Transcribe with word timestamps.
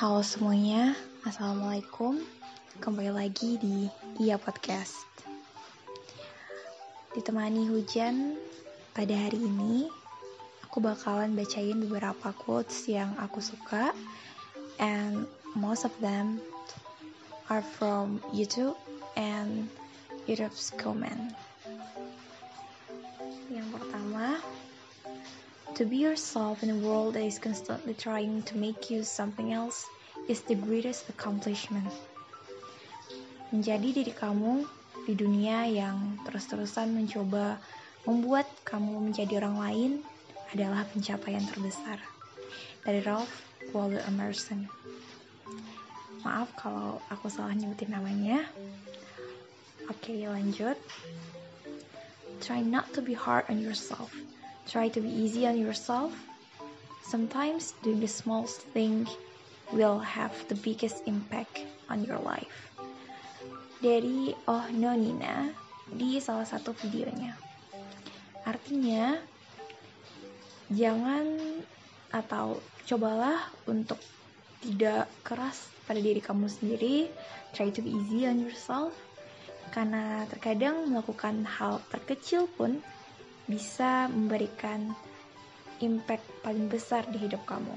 Halo 0.00 0.24
semuanya, 0.24 0.96
Assalamualaikum. 1.28 2.16
Kembali 2.80 3.12
lagi 3.12 3.60
di 3.60 3.84
Iya 4.16 4.40
Podcast. 4.40 4.96
Ditemani 7.12 7.68
hujan 7.68 8.40
pada 8.96 9.12
hari 9.12 9.36
ini 9.36 9.92
Aku 10.64 10.80
bakalan 10.80 11.36
bacain 11.36 11.76
beberapa 11.76 12.32
quotes 12.32 12.88
yang 12.88 13.12
aku 13.20 13.44
suka 13.44 13.92
And 14.80 15.28
most 15.52 15.84
of 15.84 15.92
them 16.00 16.40
are 17.52 17.60
from 17.60 18.24
YouTube 18.32 18.80
and 19.20 19.68
YouTube's 20.24 20.72
comment 20.80 21.36
To 25.80 25.88
be 25.88 26.04
yourself 26.04 26.60
in 26.60 26.68
a 26.68 26.76
world 26.76 27.16
that 27.16 27.24
is 27.24 27.40
constantly 27.40 27.96
trying 27.96 28.44
to 28.52 28.60
make 28.60 28.92
you 28.92 29.00
something 29.00 29.48
else 29.48 29.88
is 30.28 30.44
the 30.44 30.52
greatest 30.52 31.08
accomplishment. 31.08 31.88
Menjadi 33.48 33.88
diri 33.88 34.12
kamu 34.12 34.68
di 35.08 35.16
dunia 35.16 35.64
yang 35.72 36.20
terus-terusan 36.28 36.92
mencoba 36.92 37.56
membuat 38.04 38.44
kamu 38.68 39.08
menjadi 39.08 39.40
orang 39.40 39.56
lain 39.56 39.92
adalah 40.52 40.84
pencapaian 40.84 41.48
terbesar. 41.48 41.96
Dari 42.84 43.00
Ralph 43.00 43.32
Waldo 43.72 44.04
Emerson. 44.04 44.68
Maaf 46.20 46.52
kalau 46.60 47.00
aku 47.08 47.32
salah 47.32 47.56
nyebutin 47.56 47.96
namanya. 47.96 48.44
Oke, 49.88 50.12
lanjut. 50.28 50.76
Try 52.44 52.60
not 52.60 52.92
to 52.92 53.00
be 53.00 53.16
hard 53.16 53.48
on 53.48 53.64
yourself. 53.64 54.12
Try 54.68 54.88
to 54.92 55.00
be 55.00 55.08
easy 55.08 55.46
on 55.46 55.56
yourself. 55.56 56.12
Sometimes 57.06 57.72
doing 57.82 58.00
the 58.00 58.10
smallest 58.10 58.60
thing 58.76 59.08
will 59.72 59.98
have 59.98 60.32
the 60.48 60.58
biggest 60.58 61.06
impact 61.06 61.64
on 61.88 62.04
your 62.04 62.18
life. 62.18 62.70
Dari 63.80 64.36
Oh 64.44 64.66
Nonina 64.74 65.50
di 65.90 66.20
salah 66.20 66.44
satu 66.44 66.76
videonya. 66.76 67.34
Artinya, 68.44 69.16
jangan 70.70 71.26
atau 72.10 72.58
cobalah 72.86 73.42
untuk 73.66 73.98
tidak 74.60 75.08
keras 75.24 75.70
pada 75.88 75.98
diri 75.98 76.20
kamu 76.22 76.46
sendiri. 76.46 77.08
Try 77.56 77.72
to 77.74 77.80
be 77.82 77.90
easy 77.90 78.28
on 78.28 78.38
yourself. 78.38 78.94
Karena 79.70 80.26
terkadang 80.26 80.90
melakukan 80.90 81.46
hal 81.46 81.78
terkecil 81.90 82.50
pun 82.58 82.82
bisa 83.50 84.06
memberikan 84.06 84.94
impact 85.82 86.24
paling 86.46 86.70
besar 86.70 87.02
di 87.10 87.18
hidup 87.18 87.42
kamu. 87.44 87.74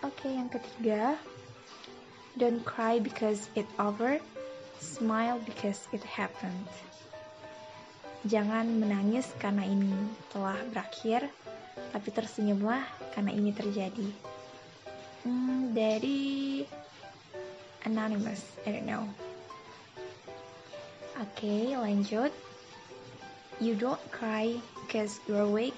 Oke, 0.00 0.26
okay, 0.26 0.32
yang 0.34 0.48
ketiga, 0.48 1.14
don't 2.34 2.64
cry 2.64 2.98
because 2.98 3.46
it 3.52 3.68
over, 3.76 4.18
smile 4.80 5.38
because 5.44 5.84
it 5.92 6.02
happened. 6.02 6.66
Jangan 8.24 8.80
menangis 8.80 9.28
karena 9.40 9.64
ini 9.64 9.92
telah 10.32 10.56
berakhir, 10.72 11.28
tapi 11.92 12.08
tersenyumlah 12.12 12.80
karena 13.12 13.32
ini 13.32 13.52
terjadi. 13.52 14.08
Hmm, 15.24 15.76
dari 15.76 16.64
Anonymous, 17.84 18.40
I 18.64 18.72
don't 18.72 18.88
know. 18.88 19.04
Oke, 21.20 21.44
okay, 21.44 21.76
lanjut. 21.76 22.32
You 23.60 23.76
don't 23.76 24.00
cry 24.08 24.56
because 24.80 25.20
you're 25.28 25.44
weak. 25.44 25.76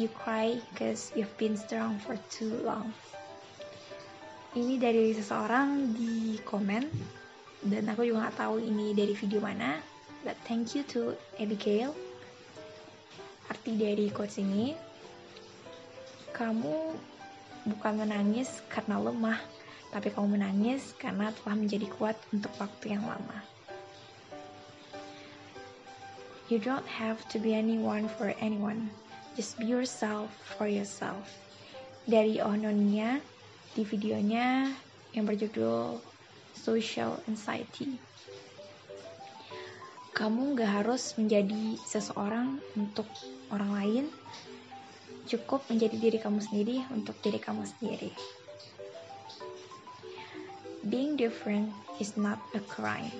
You 0.00 0.08
cry 0.08 0.56
because 0.72 1.12
you've 1.12 1.36
been 1.36 1.52
strong 1.52 2.00
for 2.00 2.16
too 2.32 2.64
long. 2.64 2.96
Ini 4.56 4.80
dari 4.80 5.12
seseorang 5.12 5.92
di 5.92 6.40
komen 6.40 6.88
dan 7.60 7.84
aku 7.92 8.08
juga 8.08 8.24
nggak 8.24 8.40
tahu 8.40 8.56
ini 8.64 8.96
dari 8.96 9.12
video 9.12 9.44
mana. 9.44 9.76
But 10.24 10.40
thank 10.48 10.72
you 10.72 10.80
to 10.96 11.12
Abigail. 11.36 11.92
Arti 13.52 13.76
dari 13.76 14.08
quotes 14.08 14.40
ini, 14.40 14.72
kamu 16.32 16.96
bukan 17.68 18.00
menangis 18.00 18.64
karena 18.72 18.96
lemah, 18.96 19.36
tapi 19.92 20.08
kamu 20.08 20.40
menangis 20.40 20.96
karena 20.96 21.28
telah 21.36 21.52
menjadi 21.52 21.84
kuat 22.00 22.16
untuk 22.32 22.50
waktu 22.56 22.96
yang 22.96 23.04
lama. 23.04 23.55
You 26.46 26.62
don't 26.62 26.86
have 26.86 27.26
to 27.34 27.42
be 27.42 27.58
anyone 27.58 28.06
for 28.06 28.30
anyone. 28.38 28.94
Just 29.34 29.58
be 29.58 29.66
yourself 29.66 30.30
for 30.54 30.70
yourself. 30.70 31.26
Dari 32.06 32.38
Ohnonia 32.38 33.18
di 33.74 33.82
videonya 33.82 34.70
yang 35.10 35.26
berjudul 35.26 35.98
Social 36.54 37.18
Anxiety. 37.26 37.98
Kamu 40.14 40.54
gak 40.54 40.86
harus 40.86 41.18
menjadi 41.18 41.82
seseorang 41.82 42.62
untuk 42.78 43.10
orang 43.50 43.70
lain. 43.82 44.04
Cukup 45.26 45.66
menjadi 45.66 45.98
diri 45.98 46.22
kamu 46.22 46.46
sendiri 46.46 46.86
untuk 46.94 47.18
diri 47.26 47.42
kamu 47.42 47.66
sendiri. 47.66 48.14
Being 50.86 51.18
different 51.18 51.74
is 51.98 52.14
not 52.14 52.38
a 52.54 52.62
crime. 52.62 53.10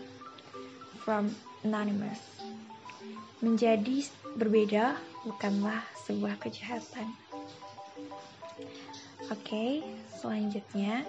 From 1.03 1.34
Anonymous. 1.66 2.36
Menjadi 3.45 4.07
berbeda 4.37 4.97
bukanlah 5.25 5.85
sebuah 6.09 6.41
kejahatan. 6.41 7.09
Oke, 9.27 9.43
okay, 9.43 9.71
selanjutnya 10.23 11.03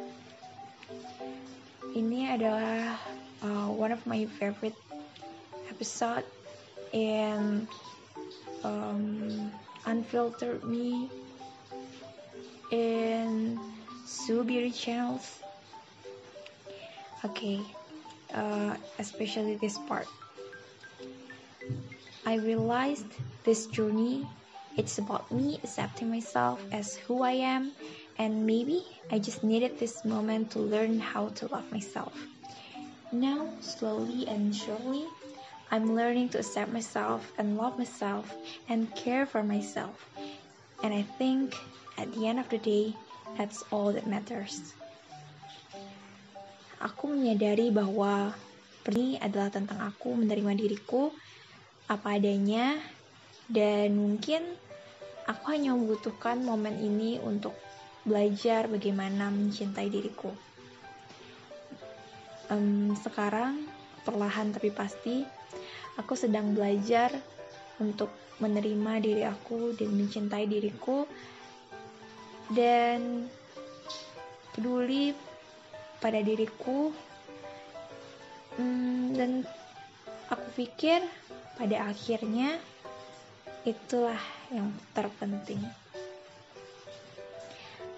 ini 1.94 2.30
adalah 2.30 2.98
uh, 3.46 3.70
one 3.72 3.94
of 3.94 4.02
my 4.10 4.26
favorite 4.38 4.76
episode 5.70 6.26
in 6.92 7.68
um, 8.64 9.52
Unfiltered 9.86 10.66
Me 10.66 11.10
in 12.72 13.56
Beauty 14.28 14.72
channels. 14.72 15.26
Okay, 17.26 17.62
uh, 18.34 18.76
especially 19.00 19.56
this 19.58 19.78
part. 19.88 20.08
I 22.28 22.44
realized 22.44 23.08
this 23.48 23.72
journey 23.72 24.28
it's 24.76 25.00
about 25.00 25.32
me 25.32 25.64
accepting 25.64 26.12
myself 26.12 26.60
as 26.76 27.00
who 27.08 27.24
I 27.24 27.40
am 27.40 27.72
and 28.20 28.44
maybe 28.44 28.84
I 29.08 29.24
just 29.24 29.48
needed 29.48 29.80
this 29.80 30.04
moment 30.04 30.52
to 30.52 30.60
learn 30.60 31.00
how 31.00 31.32
to 31.40 31.48
love 31.48 31.72
myself. 31.72 32.12
Now, 33.16 33.48
slowly 33.64 34.28
and 34.28 34.52
surely, 34.52 35.08
I'm 35.72 35.96
learning 35.96 36.36
to 36.36 36.44
accept 36.44 36.68
myself 36.68 37.24
and 37.40 37.56
love 37.56 37.80
myself 37.80 38.28
and 38.68 38.92
care 38.92 39.24
for 39.26 39.40
myself. 39.40 39.96
And 40.84 40.92
I 40.94 41.08
think 41.16 41.56
at 41.96 42.12
the 42.12 42.28
end 42.28 42.44
of 42.44 42.52
the 42.52 42.60
day, 42.60 42.92
that's 43.40 43.64
all 43.72 43.96
that 43.96 44.04
matters. 44.04 44.76
Aku 46.84 47.08
menyadari 47.08 47.72
bahwa 47.72 48.36
ini 48.92 49.16
adalah 49.16 49.48
tentang 49.48 49.80
aku 49.80 50.12
menerima 50.12 50.60
diriku 50.60 51.16
apa 51.88 52.20
adanya 52.20 52.76
dan 53.48 53.96
mungkin 53.96 54.44
aku 55.24 55.56
hanya 55.56 55.72
membutuhkan 55.72 56.44
momen 56.44 56.76
ini 56.84 57.20
untuk 57.24 57.56
belajar 58.08 58.68
bagaimana 58.72 59.28
mencintai 59.28 59.88
diriku. 59.92 60.32
Um, 62.48 62.96
sekarang 62.96 63.68
perlahan 64.08 64.56
tapi 64.56 64.72
pasti 64.72 65.28
aku 66.00 66.16
sedang 66.16 66.56
belajar 66.56 67.12
untuk 67.84 68.08
menerima 68.40 68.94
diri 69.04 69.24
aku 69.28 69.76
dan 69.76 69.92
mencintai 69.92 70.48
diriku 70.48 71.04
dan 72.56 73.28
peduli 74.56 75.12
pada 76.00 76.24
diriku 76.24 76.96
um, 78.56 79.12
dan 79.12 79.44
aku 80.32 80.48
pikir 80.56 81.04
pada 81.58 81.90
akhirnya 81.90 82.62
itulah 83.66 84.22
yang 84.54 84.72
terpenting. 84.94 85.60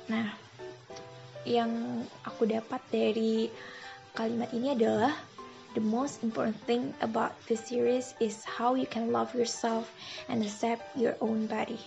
Nah, 0.10 0.34
yang 1.46 2.02
aku 2.26 2.50
dapat 2.50 2.82
dari 2.90 3.52
kalimat 4.18 4.50
ini 4.56 4.74
adalah 4.74 5.14
the 5.78 5.84
most 5.84 6.26
important 6.26 6.58
thing 6.66 6.90
about 7.06 7.36
this 7.46 7.70
series 7.70 8.18
is 8.18 8.42
how 8.42 8.74
you 8.74 8.90
can 8.90 9.14
love 9.14 9.30
yourself 9.38 9.86
and 10.26 10.42
accept 10.42 10.82
your 10.98 11.14
own 11.22 11.46
body. 11.46 11.78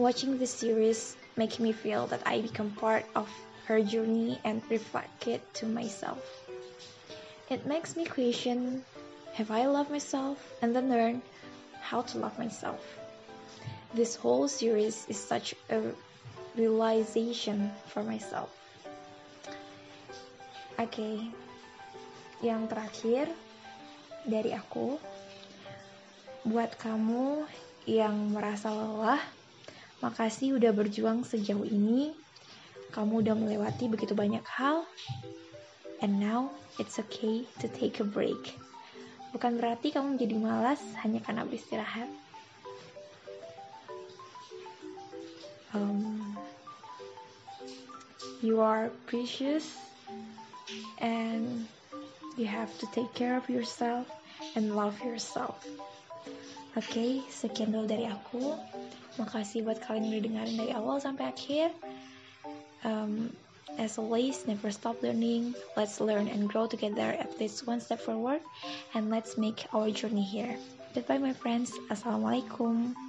Watching 0.00 0.40
this 0.40 0.56
series 0.56 1.20
makes 1.36 1.60
me 1.60 1.72
feel 1.76 2.08
that 2.08 2.24
I 2.24 2.40
become 2.40 2.72
part 2.80 3.04
of 3.12 3.28
her 3.68 3.82
journey 3.82 4.40
and 4.44 4.64
reflect 4.72 5.28
it 5.28 5.42
to 5.60 5.66
myself. 5.66 6.22
It 7.52 7.66
makes 7.66 7.96
me 7.96 8.08
question 8.08 8.84
have 9.36 9.52
I 9.52 9.68
loved 9.68 9.92
myself 9.92 10.40
and 10.64 10.72
then 10.72 10.88
learn 10.88 11.20
how 11.84 12.00
to 12.00 12.16
love 12.16 12.38
myself. 12.40 12.80
This 13.92 14.16
whole 14.16 14.48
series 14.48 15.04
is 15.12 15.20
such 15.20 15.52
a 15.68 15.92
realization 16.56 17.68
for 17.92 18.00
myself. 18.00 18.48
Oke, 20.80 20.88
okay. 20.88 21.16
yang 22.40 22.64
terakhir 22.64 23.28
dari 24.24 24.56
aku, 24.56 24.96
buat 26.48 26.72
kamu 26.80 27.44
yang 27.84 28.32
merasa 28.32 28.72
lelah, 28.72 29.20
makasih 30.00 30.56
udah 30.56 30.72
berjuang 30.72 31.28
sejauh 31.28 31.64
ini. 31.68 32.16
Kamu 32.92 33.20
udah 33.20 33.36
melewati 33.36 33.92
begitu 33.92 34.16
banyak 34.16 34.44
hal, 34.48 34.88
and 36.00 36.16
now 36.16 36.48
it's 36.80 36.96
okay 36.96 37.44
to 37.60 37.68
take 37.68 38.00
a 38.00 38.06
break. 38.08 38.56
Bukan 39.36 39.60
berarti 39.60 39.92
kamu 39.92 40.16
menjadi 40.16 40.36
malas 40.40 40.80
hanya 41.04 41.20
karena 41.20 41.44
beristirahat. 41.44 42.08
Um, 45.76 46.40
you 48.40 48.64
are 48.64 48.88
precious 49.04 49.76
and 51.04 51.68
you 52.40 52.48
have 52.48 52.72
to 52.80 52.88
take 52.96 53.12
care 53.12 53.36
of 53.36 53.44
yourself 53.52 54.08
and 54.56 54.72
love 54.72 54.96
yourself. 55.04 55.60
Oke, 56.72 56.96
okay, 56.96 57.10
sekian 57.28 57.76
dulu 57.76 57.84
dari 57.84 58.08
aku. 58.08 58.56
Makasih 59.20 59.68
buat 59.68 59.84
kalian 59.84 60.08
yang 60.08 60.12
udah 60.16 60.24
dengerin 60.32 60.56
dari 60.64 60.72
awal 60.72 60.96
sampai 60.96 61.28
akhir. 61.28 61.76
Um, 62.88 63.36
as 63.78 63.98
always, 63.98 64.46
never 64.46 64.70
stop 64.70 65.02
learning. 65.02 65.54
Let's 65.76 66.00
learn 66.00 66.28
and 66.28 66.48
grow 66.48 66.66
together 66.66 67.16
at 67.18 67.38
least 67.38 67.66
one 67.66 67.80
step 67.80 68.00
forward. 68.00 68.40
And 68.94 69.10
let's 69.10 69.36
make 69.38 69.66
our 69.72 69.90
journey 69.90 70.24
here. 70.24 70.56
Goodbye, 70.94 71.18
my 71.18 71.32
friends. 71.32 71.72
Assalamualaikum. 71.90 73.05